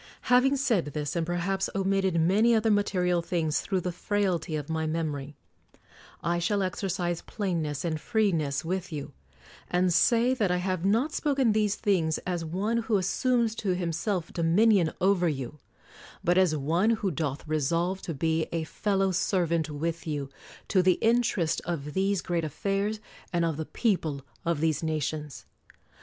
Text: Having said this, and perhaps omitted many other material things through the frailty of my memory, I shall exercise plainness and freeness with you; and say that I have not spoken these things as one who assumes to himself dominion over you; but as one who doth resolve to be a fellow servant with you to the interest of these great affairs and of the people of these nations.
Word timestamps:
Having 0.33 0.57
said 0.57 0.85
this, 0.85 1.15
and 1.15 1.27
perhaps 1.27 1.69
omitted 1.75 2.19
many 2.19 2.55
other 2.55 2.71
material 2.71 3.21
things 3.21 3.61
through 3.61 3.81
the 3.81 3.91
frailty 3.91 4.55
of 4.55 4.67
my 4.67 4.87
memory, 4.87 5.35
I 6.23 6.39
shall 6.39 6.63
exercise 6.63 7.21
plainness 7.21 7.85
and 7.85 8.01
freeness 8.01 8.65
with 8.65 8.91
you; 8.91 9.13
and 9.69 9.93
say 9.93 10.33
that 10.33 10.49
I 10.49 10.57
have 10.57 10.83
not 10.83 11.13
spoken 11.13 11.51
these 11.51 11.75
things 11.75 12.17
as 12.25 12.43
one 12.43 12.77
who 12.77 12.97
assumes 12.97 13.53
to 13.57 13.75
himself 13.75 14.33
dominion 14.33 14.91
over 14.99 15.29
you; 15.29 15.59
but 16.23 16.35
as 16.35 16.55
one 16.57 16.89
who 16.89 17.11
doth 17.11 17.47
resolve 17.47 18.01
to 18.01 18.15
be 18.15 18.47
a 18.51 18.63
fellow 18.63 19.11
servant 19.11 19.69
with 19.69 20.07
you 20.07 20.29
to 20.69 20.81
the 20.81 20.93
interest 20.93 21.61
of 21.63 21.93
these 21.93 22.23
great 22.23 22.43
affairs 22.43 22.99
and 23.31 23.45
of 23.45 23.55
the 23.55 23.65
people 23.67 24.23
of 24.45 24.61
these 24.61 24.81
nations. 24.81 25.45